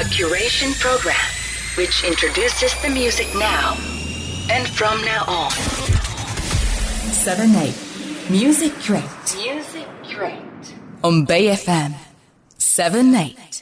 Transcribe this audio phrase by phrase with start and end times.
[0.00, 1.14] A curation program
[1.76, 3.76] which introduces the music now
[4.48, 5.50] and from now on.
[7.12, 7.74] 7 8
[8.30, 9.04] Music Crate
[9.36, 10.74] Music Crate.
[11.02, 11.92] on Bay FM
[12.56, 13.60] 7 8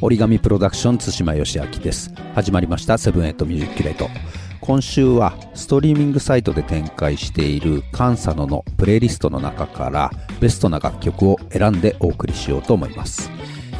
[0.00, 4.08] 折り紙プロダクション対馬義明です始まりましたセブンエイトミュージックレート
[4.64, 10.10] 今週はストリーミングサイトで展開しているカンサノのプレイリストの中から
[10.40, 13.30] ベストな楽曲を選んでお送りしようと思います、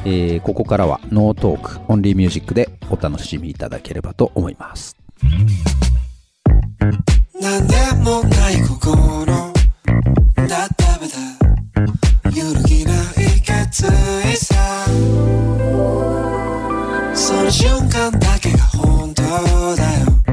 [0.05, 4.95] えーここからはノートークオンリーミュージックでお楽しみいただければと思います。
[7.41, 11.17] なんでもない心だっためだ。
[12.37, 14.55] 揺るぎない決意さ。
[17.15, 19.23] その瞬間だけが本当
[19.77, 20.24] だよ。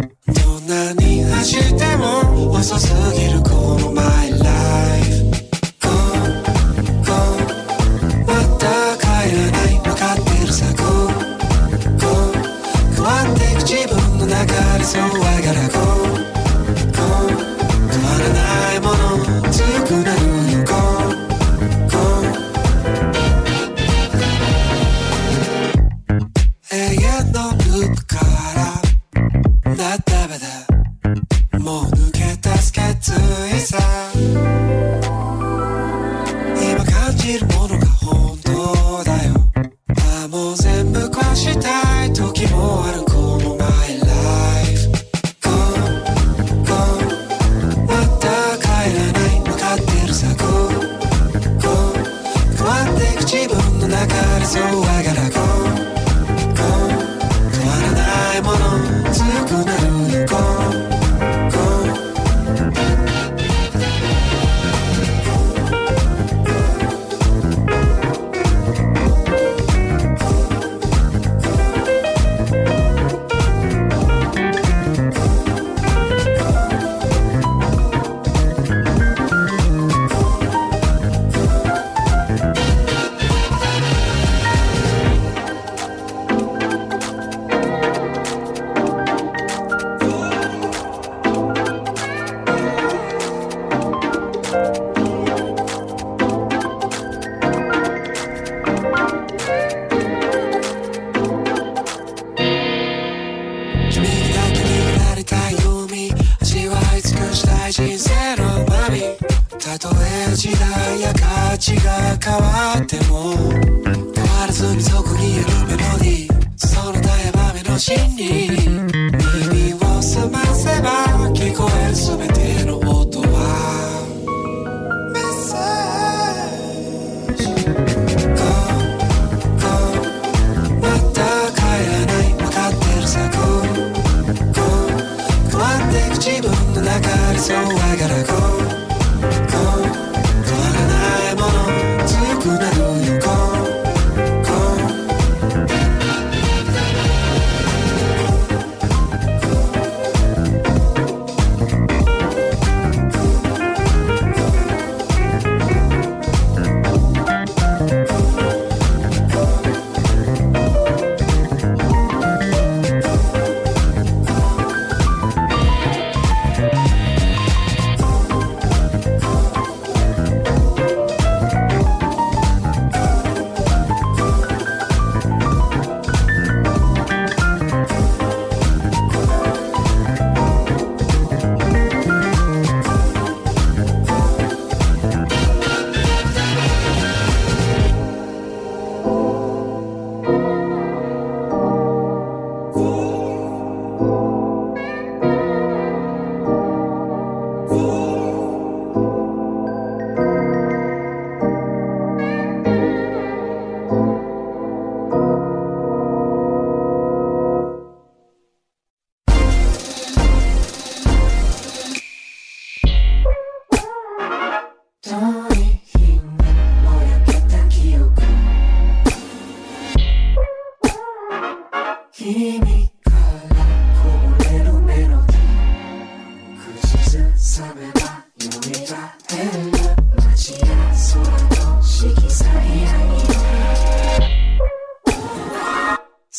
[1.20, 4.21] 走っても遅すぎるこの前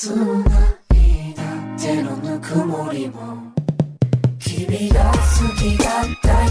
[0.04, 0.50] 色んな
[0.90, 1.42] にな
[2.02, 3.52] のぬくもりも
[4.40, 5.18] 君が好
[5.56, 6.44] きだった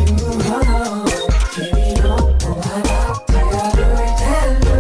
[1.53, 2.59] 君のお
[3.99, 4.23] いて
[4.61, 4.71] る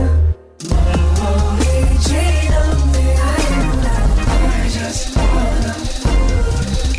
[0.69, 0.75] も
[1.49, 1.61] う
[1.95, 2.01] 一
[2.49, 2.55] 度
[4.27, 5.73] I just wanna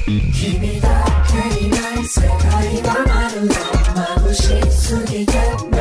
[0.04, 0.86] 君だ
[1.26, 1.32] け
[1.64, 5.71] いない世界まるしすぎて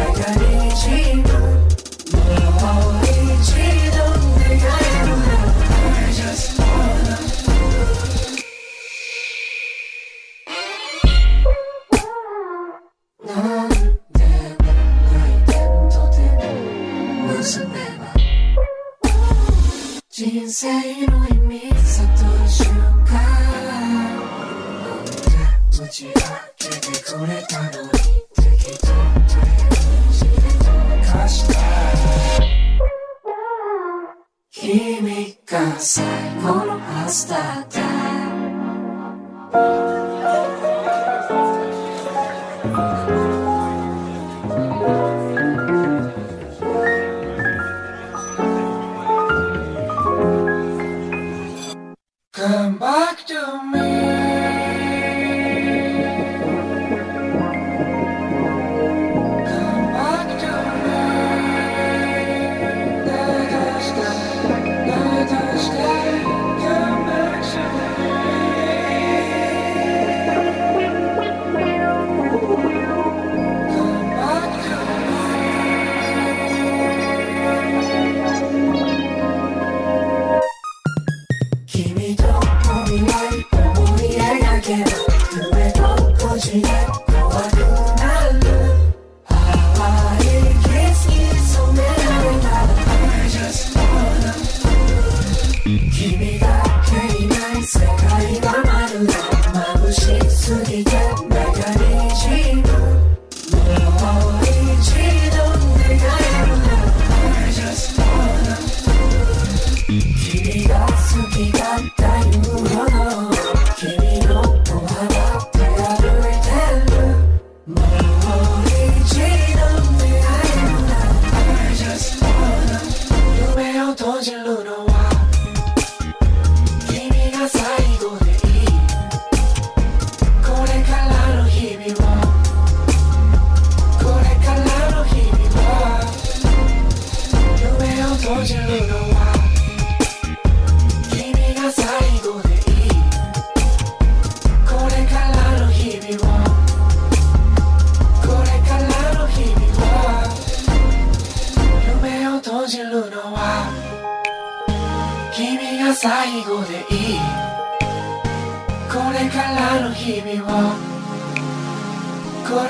[86.53, 86.80] Yeah.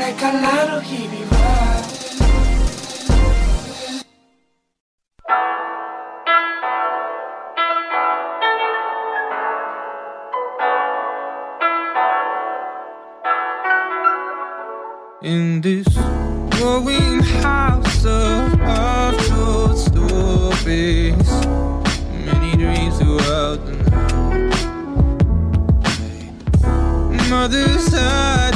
[0.01, 0.79] Τώρα καλά το.
[15.23, 15.91] In this
[16.55, 18.41] growing house of
[18.83, 21.29] untold stories,
[22.27, 24.55] many dreams throughout the night.
[27.29, 28.50] Mother's eyes.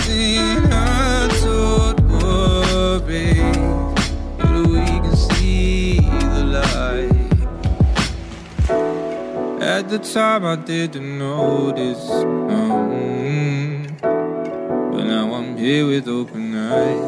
[9.65, 17.01] At the time I didn't notice um, But now I'm here with open eyes.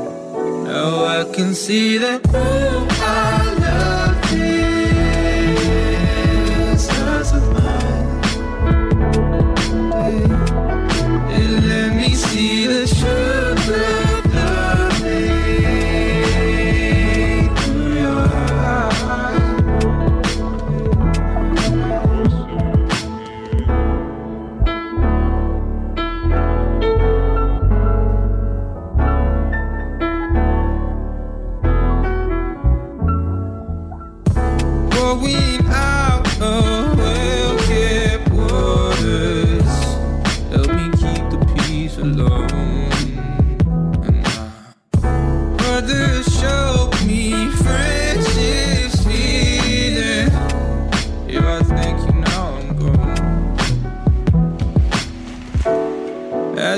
[0.65, 2.23] Now I can see that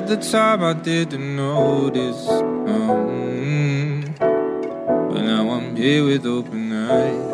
[0.09, 2.27] the time I didn't notice.
[2.29, 7.27] Um, but now I'm here with open eyes.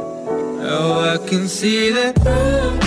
[0.67, 2.84] Oh, I can see that.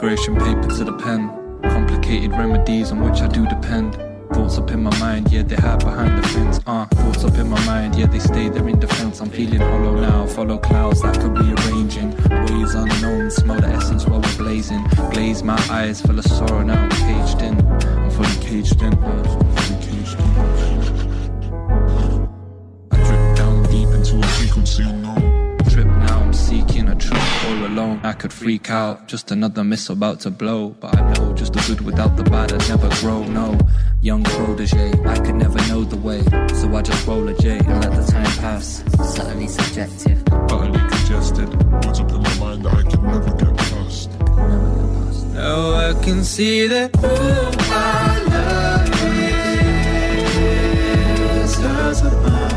[0.00, 1.28] Immigration paper to the pen.
[1.60, 3.96] Complicated remedies on which I do depend.
[4.32, 6.60] Thoughts up in my mind, yeah, they hide behind the fence.
[6.68, 9.20] Ah, uh, thoughts up in my mind, yeah, they stay there in defense.
[9.20, 12.10] I'm feeling hollow now, follow clouds that could be arranging.
[12.46, 14.86] Ways unknown, smell the essence while we're blazing.
[15.10, 17.60] Glaze my eyes, full of sorrow, now I'm caged in.
[17.66, 18.92] I'm fully caged in.
[18.92, 20.30] Fully caged in.
[22.92, 25.17] I drip down deep into a frequency unknown
[27.58, 28.00] all alone.
[28.02, 30.70] I could freak out, just another missile about to blow.
[30.80, 33.22] But I know just the good without the bad has never grow.
[33.24, 33.58] No,
[34.00, 36.22] young protege, I could never know the way.
[36.54, 38.82] So I just roll a J and let the time pass.
[39.14, 40.22] Subtly subjective.
[40.32, 41.48] utterly congested.
[41.72, 44.10] Words up in my mind that I can never get past.
[45.34, 48.88] Now I can see that all I love
[51.44, 52.48] is yours of mine.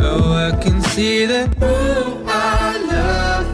[0.00, 3.48] Now I can see that all I love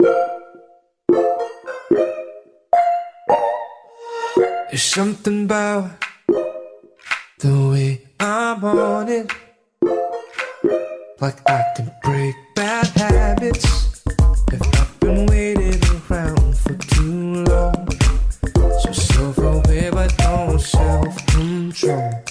[0.00, 0.12] There's
[4.82, 5.90] something about
[7.38, 9.32] the way I'm on it.
[11.20, 14.04] Like I can break bad habits
[14.52, 17.88] if I've been waiting around for too long.
[18.82, 22.22] So self aware but no self control.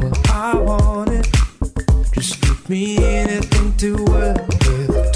[0.00, 1.26] Well, I want it.
[2.12, 5.15] Just give me anything to work with.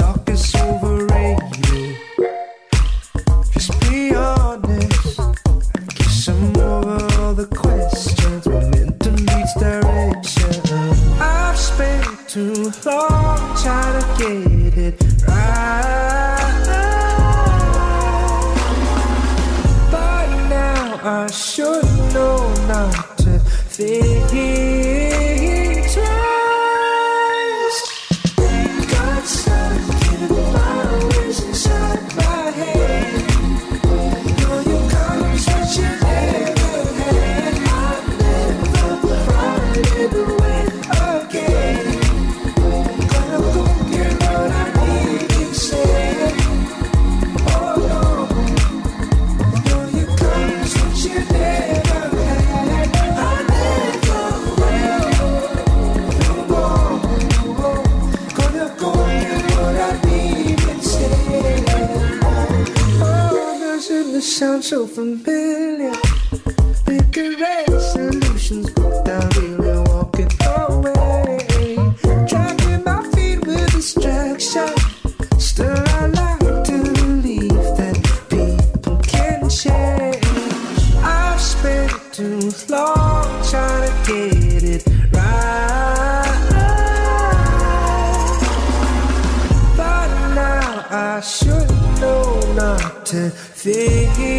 [64.41, 65.93] Sound so familiar?
[66.87, 71.77] Making resolutions, but I'm really walking away.
[72.27, 74.73] Dragging my feet with distraction.
[75.39, 77.97] Still, I like to believe that
[78.31, 80.25] people can change.
[81.05, 86.41] I've spent too long trying to get it right.
[89.77, 91.71] By now I should
[92.01, 93.29] know not to
[93.63, 94.30] think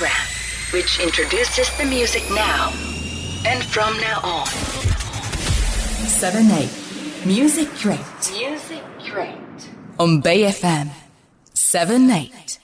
[0.00, 0.26] program
[0.72, 2.72] which introduces the music now
[3.44, 4.46] and from now on.
[6.06, 8.00] 7 8 Music Crate
[8.32, 9.68] Music Crate.
[9.98, 10.88] on Bay FM
[11.52, 12.58] 7 8